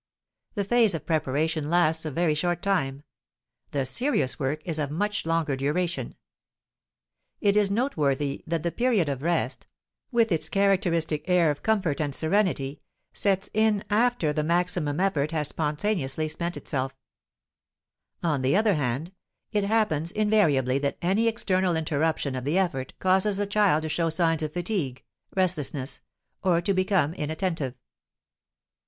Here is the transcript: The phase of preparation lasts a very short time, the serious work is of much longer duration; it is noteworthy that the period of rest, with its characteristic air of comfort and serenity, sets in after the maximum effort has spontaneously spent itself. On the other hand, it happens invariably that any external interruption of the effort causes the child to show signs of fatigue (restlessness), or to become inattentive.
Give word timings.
The 0.55 0.63
phase 0.63 0.95
of 0.95 1.05
preparation 1.05 1.69
lasts 1.69 2.05
a 2.05 2.09
very 2.09 2.33
short 2.33 2.63
time, 2.63 3.03
the 3.69 3.85
serious 3.85 4.39
work 4.39 4.63
is 4.67 4.79
of 4.79 4.89
much 4.89 5.27
longer 5.27 5.55
duration; 5.55 6.15
it 7.39 7.55
is 7.55 7.69
noteworthy 7.69 8.43
that 8.47 8.63
the 8.63 8.71
period 8.71 9.07
of 9.09 9.21
rest, 9.21 9.67
with 10.11 10.31
its 10.31 10.49
characteristic 10.49 11.23
air 11.29 11.51
of 11.51 11.61
comfort 11.61 12.01
and 12.01 12.15
serenity, 12.15 12.81
sets 13.13 13.51
in 13.53 13.83
after 13.91 14.33
the 14.33 14.43
maximum 14.43 14.99
effort 14.99 15.29
has 15.33 15.49
spontaneously 15.49 16.27
spent 16.27 16.57
itself. 16.57 16.95
On 18.23 18.41
the 18.41 18.55
other 18.55 18.73
hand, 18.73 19.11
it 19.51 19.63
happens 19.65 20.11
invariably 20.11 20.79
that 20.79 20.97
any 21.03 21.27
external 21.27 21.75
interruption 21.75 22.33
of 22.33 22.43
the 22.43 22.57
effort 22.57 22.93
causes 22.97 23.37
the 23.37 23.45
child 23.45 23.83
to 23.83 23.89
show 23.89 24.09
signs 24.09 24.41
of 24.41 24.53
fatigue 24.53 25.03
(restlessness), 25.35 26.01
or 26.41 26.59
to 26.59 26.73
become 26.73 27.13
inattentive. 27.13 27.75